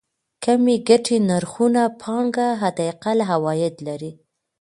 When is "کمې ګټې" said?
0.43-1.17